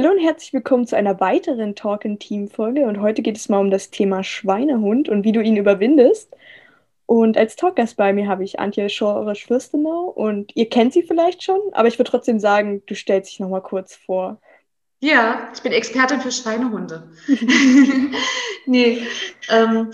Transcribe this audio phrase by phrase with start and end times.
[0.00, 3.48] Hallo und herzlich willkommen zu einer weiteren Talk in Team Folge und heute geht es
[3.48, 6.36] mal um das Thema Schweinehund und wie du ihn überwindest.
[7.06, 11.58] Und als Talkgast bei mir habe ich Antje Schorisch-Fürstenau und ihr kennt sie vielleicht schon,
[11.72, 14.40] aber ich würde trotzdem sagen, du stellst dich nochmal kurz vor.
[15.00, 17.10] Ja, ich bin Expertin für Schweinehunde.
[18.66, 19.02] nee,
[19.50, 19.90] ähm,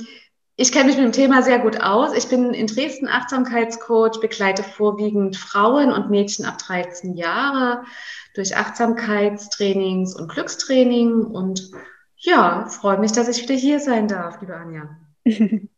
[0.57, 2.17] ich kenne mich mit dem Thema sehr gut aus.
[2.17, 7.85] Ich bin in Dresden Achtsamkeitscoach, begleite vorwiegend Frauen und Mädchen ab 13 Jahre
[8.35, 11.71] durch Achtsamkeitstrainings und Glückstraining und
[12.19, 14.97] ja, freue mich, dass ich wieder hier sein darf, liebe Anja.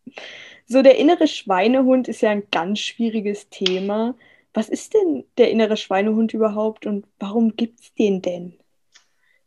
[0.67, 4.15] so, der innere Schweinehund ist ja ein ganz schwieriges Thema.
[4.53, 8.59] Was ist denn der innere Schweinehund überhaupt und warum gibt es den denn?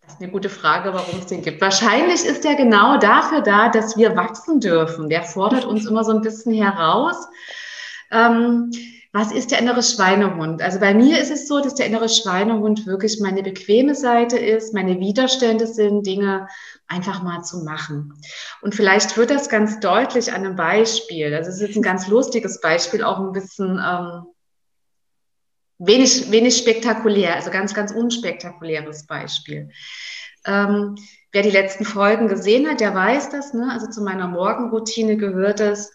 [0.10, 1.62] Das ist eine gute Frage, warum es den gibt.
[1.62, 5.08] Wahrscheinlich ist der genau dafür da, dass wir wachsen dürfen.
[5.08, 7.16] Der fordert uns immer so ein bisschen heraus.
[8.10, 8.72] Ähm,
[9.14, 10.64] was ist der innere Schweinehund?
[10.64, 14.74] Also bei mir ist es so, dass der innere Schweinehund wirklich meine bequeme Seite ist,
[14.74, 16.48] meine Widerstände sind, Dinge
[16.88, 18.16] einfach mal zu machen.
[18.64, 21.36] Und vielleicht wird das ganz deutlich an einem Beispiel.
[21.36, 24.24] Also es ist jetzt ein ganz lustiges Beispiel, auch ein bisschen ähm,
[25.80, 29.70] wenig, wenig spektakulär, also ganz, ganz unspektakuläres Beispiel.
[30.46, 30.96] Ähm,
[31.32, 33.54] wer die letzten Folgen gesehen hat, der weiß das.
[33.54, 33.70] Ne?
[33.72, 35.92] Also zu meiner Morgenroutine gehört es,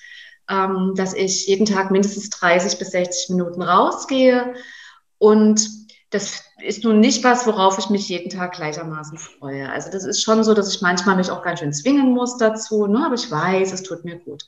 [0.49, 4.55] ähm, dass ich jeden Tag mindestens 30 bis 60 Minuten rausgehe.
[5.19, 5.69] Und
[6.11, 9.71] das ist nun nicht was, worauf ich mich jeden Tag gleichermaßen freue.
[9.71, 12.87] Also das ist schon so, dass ich manchmal mich auch ganz schön zwingen muss dazu,
[12.87, 13.05] ne?
[13.05, 14.45] aber ich weiß, es tut mir gut.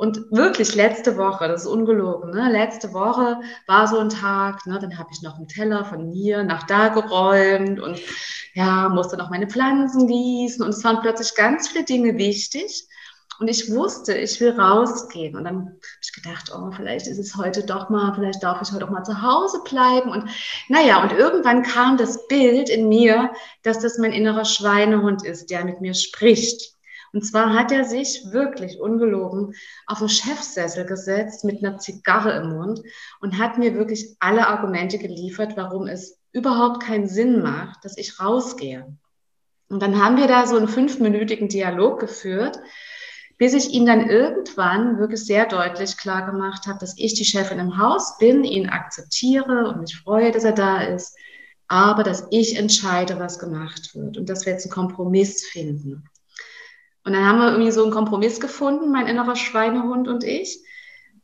[0.00, 2.50] Und wirklich letzte Woche, das ist ungelogen, ne?
[2.50, 4.78] letzte Woche war so ein Tag, ne?
[4.80, 8.00] dann habe ich noch einen Teller von hier nach da geräumt und
[8.54, 12.88] ja, musste noch meine Pflanzen gießen und es waren plötzlich ganz viele Dinge wichtig.
[13.40, 15.36] Und ich wusste, ich will rausgehen.
[15.36, 18.72] Und dann habe ich gedacht, oh, vielleicht ist es heute doch mal, vielleicht darf ich
[18.72, 20.10] heute auch mal zu Hause bleiben.
[20.10, 20.30] Und
[20.68, 23.32] naja, und irgendwann kam das Bild in mir,
[23.64, 26.79] dass das mein innerer Schweinehund ist, der mit mir spricht.
[27.12, 29.54] Und zwar hat er sich wirklich ungelogen
[29.86, 32.80] auf den Chefsessel gesetzt mit einer Zigarre im Mund
[33.20, 38.20] und hat mir wirklich alle Argumente geliefert, warum es überhaupt keinen Sinn macht, dass ich
[38.20, 38.96] rausgehe.
[39.68, 42.58] Und dann haben wir da so einen fünfminütigen Dialog geführt
[43.40, 47.58] bis ich ihn dann irgendwann wirklich sehr deutlich klar gemacht habe, dass ich die Chefin
[47.58, 51.16] im Haus bin, ihn akzeptiere und mich freue, dass er da ist,
[51.66, 56.04] aber dass ich entscheide, was gemacht wird und dass wir jetzt einen Kompromiss finden.
[57.04, 60.62] Und dann haben wir irgendwie so einen Kompromiss gefunden, mein innerer Schweinehund und ich.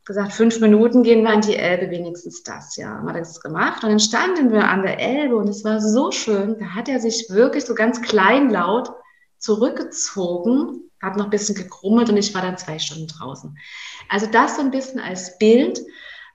[0.05, 2.89] Gesagt, fünf Minuten gehen wir an die Elbe, wenigstens das, ja.
[2.89, 3.83] Haben wir das gemacht.
[3.83, 6.57] Und dann standen wir an der Elbe und es war so schön.
[6.59, 8.89] Da hat er sich wirklich so ganz kleinlaut
[9.37, 13.57] zurückgezogen hat noch ein bisschen gekrummelt und ich war dann zwei Stunden draußen.
[14.09, 15.79] Also das so ein bisschen als Bild,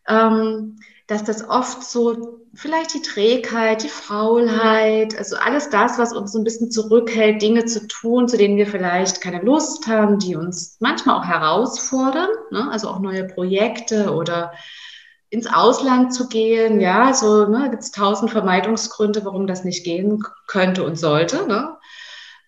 [0.08, 0.76] ähm,
[1.06, 6.38] dass das oft so vielleicht die Trägheit, die Faulheit, also alles das, was uns so
[6.38, 10.76] ein bisschen zurückhält, Dinge zu tun, zu denen wir vielleicht keine Lust haben, die uns
[10.80, 12.68] manchmal auch herausfordern, ne?
[12.70, 14.52] also auch neue Projekte oder
[15.30, 20.22] ins Ausland zu gehen, ja, so ne, gibt es tausend Vermeidungsgründe, warum das nicht gehen
[20.46, 21.46] könnte und sollte.
[21.46, 21.74] Ne?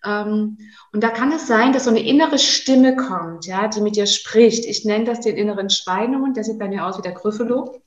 [0.05, 0.57] Ähm,
[0.93, 4.05] und da kann es sein, dass so eine innere Stimme kommt, ja, die mit dir
[4.05, 4.65] spricht.
[4.65, 7.81] Ich nenne das den inneren Schweinehund, der sieht bei mir aus wie der Gryffalo.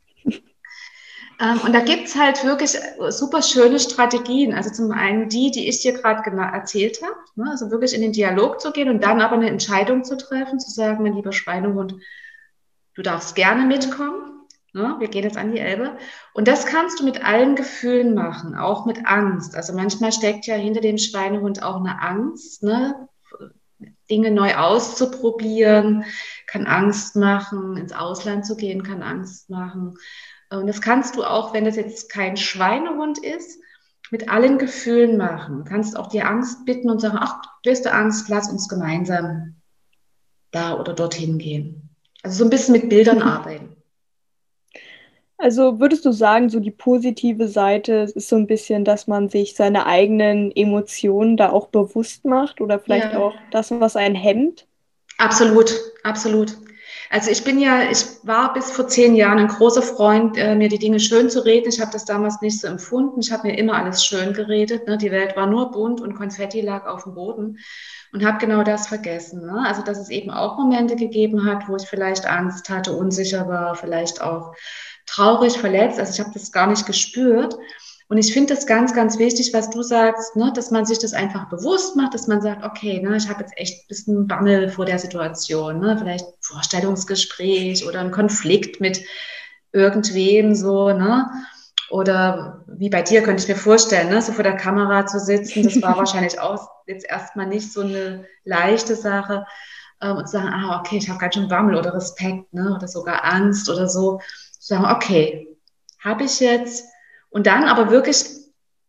[1.40, 2.76] Ähm, und da gibt es halt wirklich
[3.10, 4.54] super schöne Strategien.
[4.54, 7.50] Also zum einen die, die ich dir gerade erzählt habe, ne?
[7.50, 10.70] also wirklich in den Dialog zu gehen und dann aber eine Entscheidung zu treffen, zu
[10.70, 11.94] sagen, mein lieber Schweinehund,
[12.94, 14.37] du darfst gerne mitkommen.
[14.78, 14.94] Ne?
[15.00, 15.98] Wir gehen jetzt an die Elbe.
[16.34, 19.56] Und das kannst du mit allen Gefühlen machen, auch mit Angst.
[19.56, 23.08] Also manchmal steckt ja hinter dem Schweinehund auch eine Angst, ne?
[24.08, 26.04] Dinge neu auszuprobieren,
[26.46, 29.98] kann Angst machen, ins Ausland zu gehen, kann Angst machen.
[30.50, 33.60] Und das kannst du auch, wenn das jetzt kein Schweinehund ist,
[34.10, 35.58] mit allen Gefühlen machen.
[35.58, 39.56] Du kannst auch die Angst bitten und sagen, ach, du hast Angst, lass uns gemeinsam
[40.52, 41.90] da oder dorthin gehen.
[42.22, 43.77] Also so ein bisschen mit Bildern arbeiten.
[45.38, 49.54] Also würdest du sagen, so die positive Seite ist so ein bisschen, dass man sich
[49.54, 53.20] seine eigenen Emotionen da auch bewusst macht oder vielleicht ja.
[53.20, 54.66] auch das, was einen hemmt?
[55.18, 56.56] Absolut, absolut.
[57.10, 60.68] Also ich bin ja, ich war bis vor zehn Jahren ein großer Freund, äh, mir
[60.68, 61.68] die Dinge schön zu reden.
[61.68, 63.20] Ich habe das damals nicht so empfunden.
[63.20, 64.86] Ich habe mir immer alles schön geredet.
[64.86, 64.98] Ne?
[64.98, 67.58] Die Welt war nur bunt und Konfetti lag auf dem Boden
[68.12, 69.46] und habe genau das vergessen.
[69.46, 69.64] Ne?
[69.66, 73.74] Also dass es eben auch Momente gegeben hat, wo ich vielleicht Angst hatte, unsicher war,
[73.74, 74.52] vielleicht auch
[75.08, 75.98] traurig, verletzt.
[75.98, 77.56] Also ich habe das gar nicht gespürt.
[78.10, 81.12] Und ich finde das ganz, ganz wichtig, was du sagst, ne, dass man sich das
[81.12, 84.70] einfach bewusst macht, dass man sagt, okay, ne, ich habe jetzt echt ein bisschen Bammel
[84.70, 89.02] vor der Situation, ne, vielleicht Vorstellungsgespräch oder ein Konflikt mit
[89.72, 91.30] irgendwem so, ne?
[91.90, 95.64] Oder wie bei dir könnte ich mir vorstellen, ne, so vor der Kamera zu sitzen,
[95.64, 99.44] das war wahrscheinlich auch jetzt erstmal nicht so eine leichte Sache.
[100.00, 102.88] Ähm, und zu sagen, ah, okay, ich habe ganz schön Bammel oder Respekt, ne, oder
[102.88, 104.20] sogar Angst oder so.
[104.68, 105.56] Sagen, okay,
[105.98, 106.84] habe ich jetzt
[107.30, 108.24] und dann aber wirklich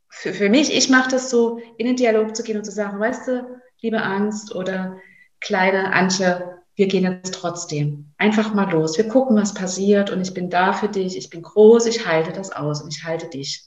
[0.10, 3.00] für, für mich, ich mache das so, in den Dialog zu gehen und zu sagen,
[3.00, 4.98] weißt du, liebe Angst oder
[5.40, 8.12] kleine Antje, wir gehen jetzt trotzdem.
[8.18, 8.98] Einfach mal los.
[8.98, 11.18] Wir gucken, was passiert und ich bin da für dich.
[11.18, 13.66] Ich bin groß, ich halte das aus und ich halte dich.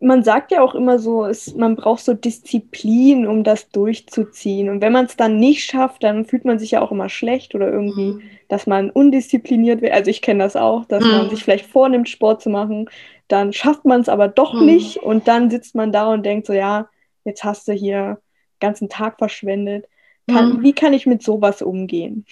[0.00, 4.70] Man sagt ja auch immer so, es, man braucht so Disziplin, um das durchzuziehen.
[4.70, 7.54] Und wenn man es dann nicht schafft, dann fühlt man sich ja auch immer schlecht
[7.54, 8.22] oder irgendwie, mhm.
[8.48, 9.92] Dass man undiszipliniert wird.
[9.92, 11.10] Also ich kenne das auch, dass mhm.
[11.10, 12.88] man sich vielleicht vornimmt, Sport zu machen,
[13.28, 14.66] dann schafft man es aber doch mhm.
[14.66, 16.88] nicht und dann sitzt man da und denkt so, ja,
[17.24, 18.20] jetzt hast du hier
[18.54, 19.86] den ganzen Tag verschwendet.
[20.28, 20.62] Kann, mhm.
[20.62, 22.26] Wie kann ich mit sowas umgehen?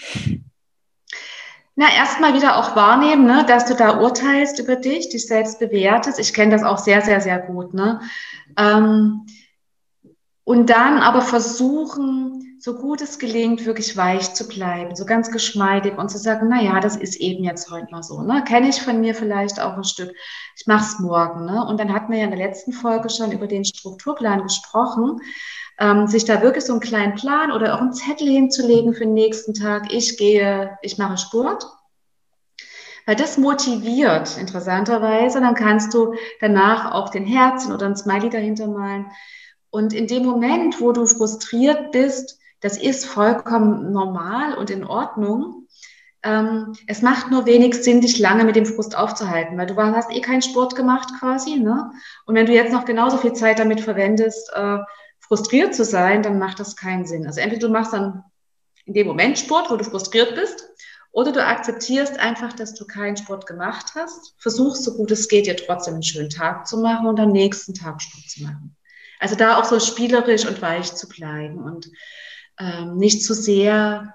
[1.78, 6.18] Na, erstmal wieder auch wahrnehmen, ne, dass du da urteilst über dich, dich selbst bewertest.
[6.18, 7.74] Ich kenne das auch sehr, sehr, sehr gut.
[7.74, 8.00] Ne?
[8.58, 9.26] Ähm,
[10.44, 15.96] und dann aber versuchen, so gut es gelingt, wirklich weich zu bleiben, so ganz geschmeidig
[15.98, 18.22] und zu sagen, na ja, das ist eben jetzt heute mal so.
[18.22, 18.42] Ne?
[18.42, 20.12] Kenne ich von mir vielleicht auch ein Stück.
[20.56, 21.44] Ich mache es morgen.
[21.44, 21.64] Ne?
[21.64, 25.20] Und dann hatten wir ja in der letzten Folge schon über den Strukturplan gesprochen
[25.78, 29.14] ähm, sich da wirklich so einen kleinen Plan oder auch einen Zettel hinzulegen für den
[29.14, 29.92] nächsten Tag.
[29.92, 31.64] Ich gehe, ich mache Sport.
[33.06, 35.40] Weil das motiviert, interessanterweise.
[35.40, 39.06] Dann kannst du danach auch den Herzen oder ein Smiley dahinter malen.
[39.70, 45.66] Und in dem Moment, wo du frustriert bist, das ist vollkommen normal und in Ordnung.
[46.22, 50.10] Ähm, es macht nur wenig Sinn, dich lange mit dem Frust aufzuhalten, weil du hast
[50.10, 51.56] eh keinen Sport gemacht quasi.
[51.56, 51.90] Ne?
[52.26, 54.78] Und wenn du jetzt noch genauso viel Zeit damit verwendest, äh,
[55.20, 57.26] frustriert zu sein, dann macht das keinen Sinn.
[57.26, 58.24] Also entweder du machst dann
[58.84, 60.68] in dem Moment Sport, wo du frustriert bist,
[61.16, 65.46] oder du akzeptierst einfach, dass du keinen Sport gemacht hast, versuchst so gut es geht,
[65.46, 68.76] dir trotzdem einen schönen Tag zu machen und am nächsten Tag Sport zu machen.
[69.18, 71.90] Also da auch so spielerisch und weich zu bleiben und
[72.58, 74.14] ähm, nicht zu sehr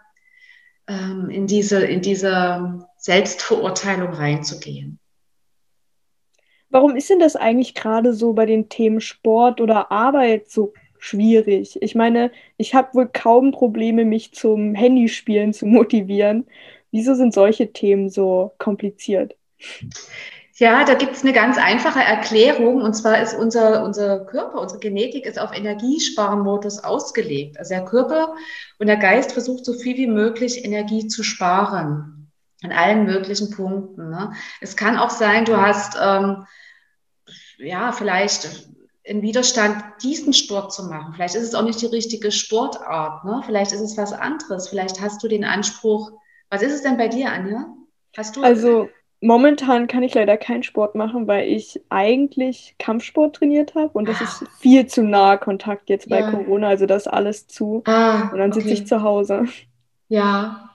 [0.88, 5.00] ähm, in, diese, in diese Selbstverurteilung reinzugehen.
[6.70, 11.82] Warum ist denn das eigentlich gerade so bei den Themen Sport oder Arbeit so schwierig.
[11.82, 16.48] Ich meine, ich habe wohl kaum Probleme, mich zum Handyspielen zu motivieren.
[16.92, 19.36] Wieso sind solche Themen so kompliziert?
[20.62, 22.84] Ja, da gibt es eine ganz einfache Erklärung.
[22.84, 27.58] Und zwar ist unser, unser Körper, unsere Genetik ist auf Energiesparmodus ausgelegt.
[27.58, 28.36] Also der Körper
[28.78, 32.32] und der Geist versucht so viel wie möglich Energie zu sparen.
[32.62, 34.12] An allen möglichen Punkten.
[34.12, 34.34] Ne?
[34.62, 36.46] Es kann auch sein, du hast ähm,
[37.58, 38.70] ja vielleicht
[39.02, 41.16] in Widerstand, diesen Sport zu machen.
[41.16, 43.42] Vielleicht ist es auch nicht die richtige Sportart, ne?
[43.48, 44.70] Vielleicht ist es was anderes.
[44.70, 46.12] Vielleicht hast du den Anspruch.
[46.52, 47.66] Was ist es denn bei dir, Anja?
[48.16, 48.44] Hast du?
[48.44, 48.90] Also
[49.22, 54.20] momentan kann ich leider keinen Sport machen, weil ich eigentlich Kampfsport trainiert habe und das
[54.20, 54.24] ah.
[54.24, 56.32] ist viel zu nahe Kontakt jetzt bei ja.
[56.32, 56.70] Corona.
[56.70, 57.84] Also das alles zu.
[57.86, 58.74] Ah, und dann sitze okay.
[58.74, 59.46] ich zu Hause.
[60.10, 60.72] Ja.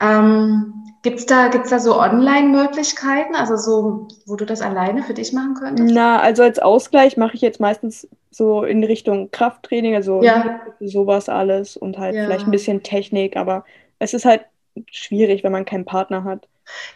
[0.00, 5.14] Ähm, Gibt es da, gibt's da so Online-Möglichkeiten, also so, wo du das alleine für
[5.14, 5.92] dich machen könntest?
[5.92, 10.60] Na, also als Ausgleich mache ich jetzt meistens so in Richtung Krafttraining, also ja.
[10.78, 12.24] sowas alles und halt ja.
[12.24, 13.64] vielleicht ein bisschen Technik, aber
[13.98, 14.42] es ist halt
[14.90, 16.46] schwierig, wenn man keinen Partner hat.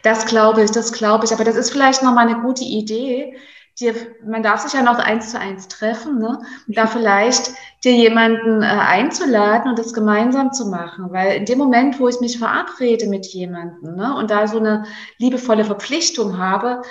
[0.02, 3.36] Das glaube ich, das glaube ich, aber das ist vielleicht nochmal eine gute Idee,
[3.78, 3.94] dir,
[4.24, 6.40] man darf sich ja noch eins zu eins treffen, ne?
[6.66, 7.50] da vielleicht
[7.84, 11.12] dir jemanden äh, einzuladen und das gemeinsam zu machen.
[11.12, 14.86] Weil in dem Moment, wo ich mich verabrede mit jemandem ne, und da so eine
[15.18, 16.82] liebevolle Verpflichtung habe,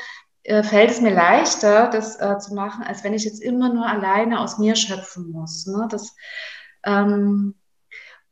[0.43, 3.87] äh, fällt es mir leichter, das äh, zu machen, als wenn ich jetzt immer nur
[3.87, 5.65] alleine aus mir schöpfen muss.
[5.65, 5.87] Ne?
[5.89, 6.15] Das,
[6.83, 7.55] ähm,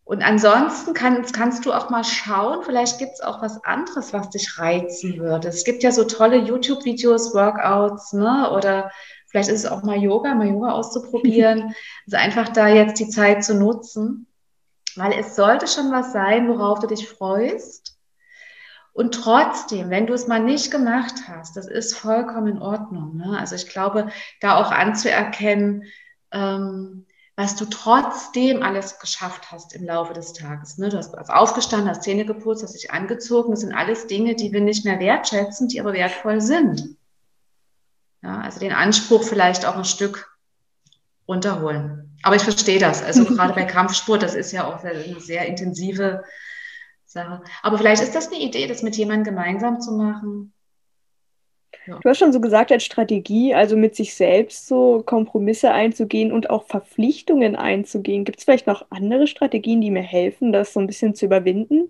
[0.06, 4.30] und ansonsten kann, kannst du auch mal schauen, vielleicht gibt es auch was anderes, was
[4.30, 5.48] dich reizen würde.
[5.48, 8.52] Es gibt ja so tolle YouTube-Videos, Workouts, ne?
[8.52, 8.92] oder
[9.30, 11.74] vielleicht ist es auch mal Yoga, mal Yoga auszuprobieren.
[12.06, 14.28] also einfach da jetzt die Zeit zu nutzen,
[14.98, 17.98] weil es sollte schon was sein, worauf du dich freust.
[18.92, 23.16] Und trotzdem, wenn du es mal nicht gemacht hast, das ist vollkommen in Ordnung.
[23.16, 23.40] Ne?
[23.40, 24.10] Also ich glaube,
[24.42, 25.86] da auch anzuerkennen,
[26.32, 30.78] ähm, was du trotzdem alles geschafft hast im Laufe des Tages.
[30.78, 30.90] Ne?
[30.90, 33.52] Du hast aufgestanden, hast Zähne geputzt, hast dich angezogen.
[33.52, 36.96] Das sind alles Dinge, die wir nicht mehr wertschätzen, die aber wertvoll sind.
[38.22, 40.38] Ja, also den Anspruch vielleicht auch ein Stück
[41.28, 42.18] runterholen.
[42.22, 43.02] Aber ich verstehe das.
[43.02, 46.24] Also gerade bei Kampfsport, das ist ja auch eine sehr intensive
[47.06, 47.42] Sache.
[47.64, 50.54] Aber vielleicht ist das eine Idee, das mit jemandem gemeinsam zu machen.
[51.86, 52.00] Ja.
[52.02, 56.50] Du hast schon so gesagt, als Strategie, also mit sich selbst so Kompromisse einzugehen und
[56.50, 58.24] auch Verpflichtungen einzugehen.
[58.26, 61.90] Gibt es vielleicht noch andere Strategien, die mir helfen, das so ein bisschen zu überwinden?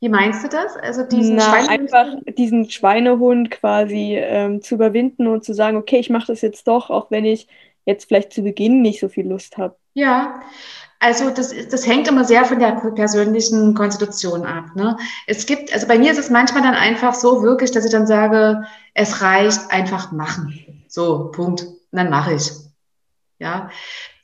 [0.00, 0.76] Wie meinst du das?
[0.76, 6.10] Also diesen Na, einfach diesen Schweinehund quasi ähm, zu überwinden und zu sagen, okay, ich
[6.10, 7.48] mache das jetzt doch, auch wenn ich
[7.86, 9.76] jetzt vielleicht zu Beginn nicht so viel Lust habe.
[9.94, 10.40] Ja,
[10.98, 14.74] also das, das hängt immer sehr von der persönlichen Konstitution ab.
[14.74, 14.96] Ne?
[15.26, 18.06] Es gibt, also bei mir ist es manchmal dann einfach so wirklich, dass ich dann
[18.06, 20.84] sage, es reicht einfach machen.
[20.88, 21.62] So, Punkt.
[21.62, 22.50] Und dann mache ich.
[23.38, 23.70] Ja.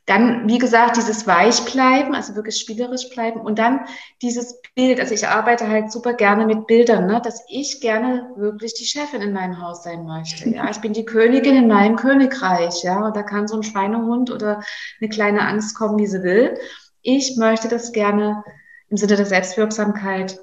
[0.06, 3.86] Dann, wie gesagt, dieses Weichbleiben, also wirklich spielerisch bleiben und dann
[4.20, 4.98] dieses Bild.
[4.98, 7.20] Also ich arbeite halt super gerne mit Bildern, ne?
[7.22, 10.48] dass ich gerne wirklich die Chefin in meinem Haus sein möchte.
[10.50, 12.82] Ja, ich bin die Königin in meinem Königreich.
[12.82, 14.62] Ja, und da kann so ein Schweinehund oder
[15.00, 16.58] eine kleine Angst kommen, wie sie will.
[17.02, 18.42] Ich möchte das gerne
[18.88, 20.38] im Sinne der Selbstwirksamkeit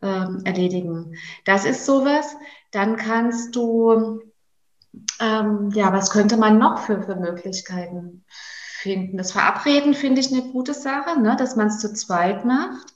[0.00, 1.16] ähm, erledigen.
[1.44, 2.36] Das ist sowas.
[2.70, 4.20] Dann kannst du,
[5.20, 8.24] ähm, ja, was könnte man noch für, für Möglichkeiten
[8.82, 9.16] finden.
[9.16, 11.36] Das Verabreden finde ich eine gute Sache, ne?
[11.38, 12.92] dass man es zu zweit macht.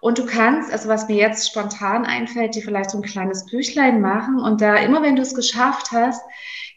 [0.00, 4.00] Und du kannst, also was mir jetzt spontan einfällt, dir vielleicht so ein kleines Büchlein
[4.00, 6.20] machen und da immer, wenn du es geschafft hast,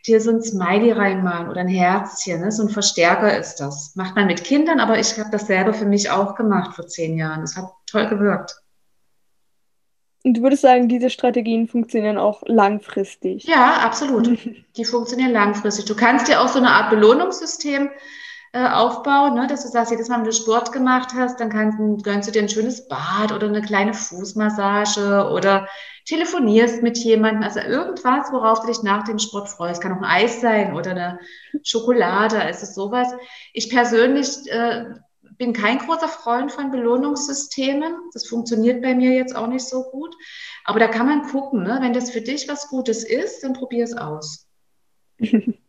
[0.06, 2.51] dir so ein Smiley reinmalen oder ein Herzchen, ne?
[2.51, 3.96] so ein Verstärker ist das.
[3.96, 7.18] Macht man mit Kindern, aber ich habe das selber für mich auch gemacht vor zehn
[7.18, 7.42] Jahren.
[7.42, 8.56] Das hat toll gewirkt.
[10.24, 13.44] Und du würdest sagen, diese Strategien funktionieren auch langfristig?
[13.46, 14.27] Ja, absolut.
[14.77, 15.86] Die funktionieren langfristig.
[15.86, 17.89] Du kannst dir auch so eine Art Belohnungssystem
[18.55, 19.47] äh, aufbauen, ne?
[19.47, 22.41] dass du sagst, jedes Mal, wenn du Sport gemacht hast, dann kannst, gönnst du dir
[22.41, 25.67] ein schönes Bad oder eine kleine Fußmassage oder
[26.05, 29.81] telefonierst mit jemandem, also irgendwas, worauf du dich nach dem Sport freust.
[29.81, 31.19] Kann auch ein Eis sein oder eine
[31.63, 33.09] Schokolade, es ist sowas.
[33.51, 34.85] Ich persönlich äh,
[35.38, 37.93] bin kein großer Freund von Belohnungssystemen.
[38.13, 40.15] Das funktioniert bei mir jetzt auch nicht so gut.
[40.63, 41.79] Aber da kann man gucken, ne?
[41.81, 44.47] wenn das für dich was Gutes ist, dann probier es aus.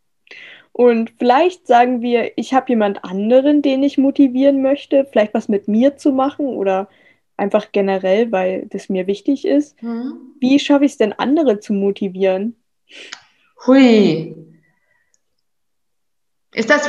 [0.78, 5.68] Und vielleicht sagen wir, ich habe jemand anderen, den ich motivieren möchte, vielleicht was mit
[5.68, 6.90] mir zu machen oder
[7.38, 9.82] einfach generell, weil das mir wichtig ist.
[9.82, 10.34] Mhm.
[10.38, 12.56] Wie schaffe ich es denn, andere zu motivieren?
[13.66, 14.36] Hui.
[16.52, 16.86] Ist das,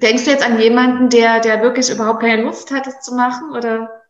[0.00, 3.50] denkst du jetzt an jemanden, der, der wirklich überhaupt keine Lust hat, es zu machen?
[3.50, 4.04] Oder?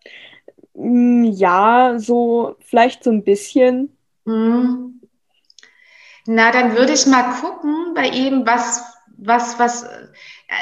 [0.74, 3.96] Mm, ja, so vielleicht so ein bisschen.
[4.26, 5.00] Mhm.
[6.26, 9.86] Na, dann würde ich mal gucken bei ihm, was was, was,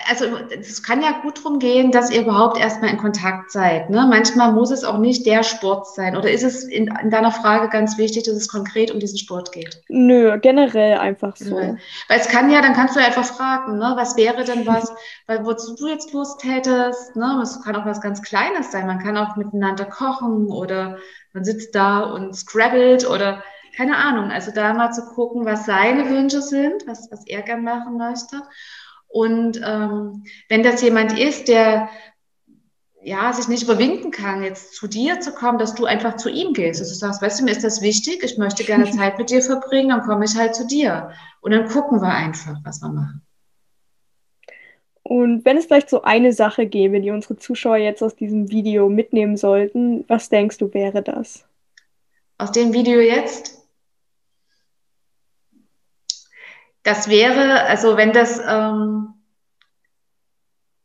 [0.09, 3.91] also es kann ja gut darum gehen, dass ihr überhaupt erstmal in Kontakt seid.
[3.91, 4.07] Ne?
[4.09, 6.17] Manchmal muss es auch nicht der Sport sein.
[6.17, 9.53] Oder ist es in, in, deiner Frage ganz wichtig, dass es konkret um diesen Sport
[9.53, 9.83] geht?
[9.89, 11.57] Nö, generell einfach so.
[11.57, 11.79] Weil
[12.09, 13.93] es kann ja, dann kannst du einfach fragen, ne?
[13.97, 14.93] was wäre denn was,
[15.27, 17.17] weil wozu du jetzt Lust hättest.
[17.17, 17.41] Ne?
[17.43, 18.87] Es kann auch was ganz Kleines sein.
[18.87, 20.99] Man kann auch miteinander kochen oder
[21.33, 23.43] man sitzt da und scrabbelt oder
[23.76, 27.64] keine Ahnung, also da mal zu gucken, was seine Wünsche sind, was, was er gern
[27.64, 28.43] machen möchte.
[29.09, 31.88] Und ähm, wenn das jemand ist, der
[33.05, 36.52] ja, sich nicht überwinden kann, jetzt zu dir zu kommen, dass du einfach zu ihm
[36.52, 36.81] gehst.
[36.81, 39.43] Dass du sagst, weißt du, mir ist das wichtig, ich möchte gerne Zeit mit dir
[39.43, 41.11] verbringen, dann komme ich halt zu dir.
[41.41, 43.23] Und dann gucken wir einfach, was wir machen.
[45.02, 48.88] Und wenn es vielleicht so eine Sache gäbe, die unsere Zuschauer jetzt aus diesem Video
[48.88, 51.45] mitnehmen sollten, was denkst du, wäre das?
[52.38, 53.62] Aus dem Video jetzt?
[56.83, 59.15] Das wäre, also wenn das, ähm,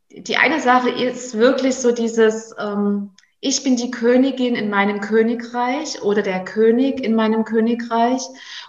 [0.10, 6.02] die eine Sache ist wirklich so dieses, ähm, ich bin die Königin in meinem Königreich
[6.02, 8.22] oder der König in meinem Königreich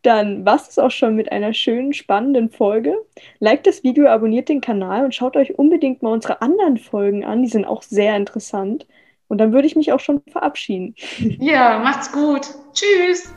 [0.05, 2.95] Dann war es auch schon mit einer schönen, spannenden Folge.
[3.41, 7.43] Liked das Video, abonniert den Kanal und schaut euch unbedingt mal unsere anderen Folgen an.
[7.43, 8.87] Die sind auch sehr interessant.
[9.29, 10.95] Und dann würde ich mich auch schon verabschieden.
[11.41, 12.43] Ja, macht's gut.
[12.75, 13.33] Tschüss.